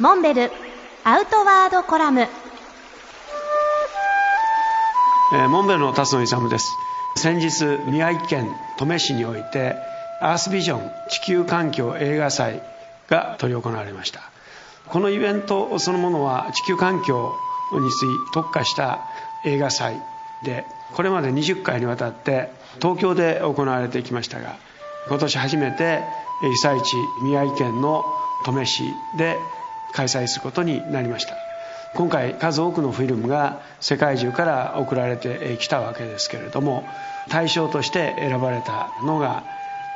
[0.00, 0.50] モンベル
[1.02, 6.70] アウトワードコラム、えー、モンベルの辰野勇です。
[7.16, 8.46] 先日宮城県
[8.78, 9.74] 登米市において
[10.20, 12.62] アースビジョン地球環境映画祭
[13.10, 14.20] が執り行われました。
[14.86, 17.34] このイベントそのものは地球環境
[17.72, 19.00] について特化した
[19.44, 20.00] 映画祭
[20.44, 24.58] でこれまで20回にわたって東京で行われてきましたが
[25.08, 26.04] 今年初めて
[26.40, 28.04] 被災地宮城県の
[28.46, 28.84] 登米市
[29.16, 29.36] で
[29.92, 31.34] 開催することになりました。
[31.94, 36.86] 今回数多くのフィルムが世界中から送られてきたわけですけれども
[37.30, 39.42] 対象として選ばれたのが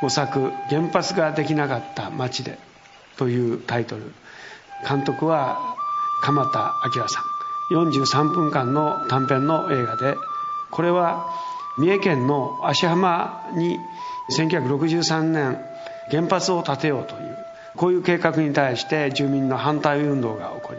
[0.00, 2.58] 5作「原発ができなかった街で」
[3.18, 4.12] というタイトル。
[4.88, 5.58] 監督は
[6.22, 7.40] 鎌田明さん。
[7.70, 10.16] 43分間の短編の映画で
[10.70, 11.28] これは
[11.78, 13.78] 三重県の芦浜に
[14.36, 15.58] 1963年
[16.10, 17.38] 原発を建てようという
[17.76, 20.78] こういう計画に対して住民の反対運動が起こり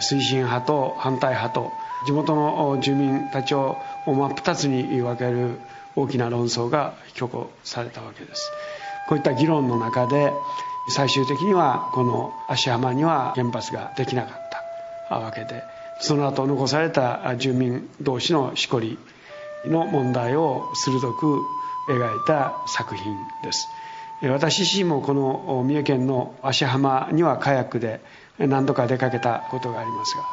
[0.00, 1.72] 推進派と反対派と
[2.06, 3.76] 地元の住民たちを
[4.06, 5.58] 真っ二つに分ける
[5.96, 8.50] 大きな論争が挙行されたわけです。
[9.08, 10.32] こういった議論の中で
[10.88, 14.50] 最終的にはこの芦浜には原発ができなかっ
[15.08, 15.62] たわけで
[16.00, 18.98] その後残された住民同士のしこり
[19.66, 21.40] の問題を鋭く
[21.88, 23.68] 描いた作品です。
[24.22, 28.00] 私自身もこの三重県の芦浜にはカヤックで
[28.38, 30.24] 何度か出かけたことがありますが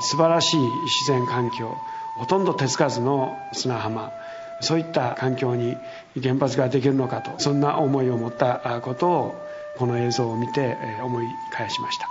[0.00, 1.76] 素晴らしい自然環境
[2.18, 4.12] ほとんど手つかずの砂浜
[4.60, 5.76] そういった環境に
[6.20, 9.34] 原発ができるのかとそんな思いを持ったことを
[9.76, 12.08] この映像を見て思い返しました。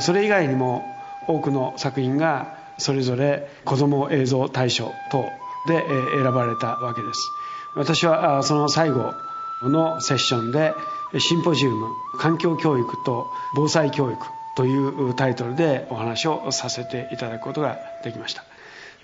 [0.00, 0.82] それ以外にも
[1.26, 5.24] 多くの作品がそれぞれ子ども映像大賞等
[5.68, 5.84] で
[6.14, 7.30] 選ばれたわけです。
[7.76, 9.14] 私はその最後
[9.68, 10.74] のセッションで
[11.18, 14.18] シンポジウム環境教育と防災教育
[14.56, 18.44] というタイトルでお話をさせていただくことができました。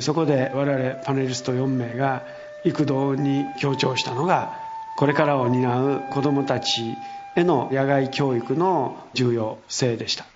[0.00, 2.22] そこで我々パネリスト4名が
[2.64, 4.54] 幾度に強調したのが
[4.96, 6.96] これからを担う子どもたち
[7.36, 10.26] への野外教育の重要性でした。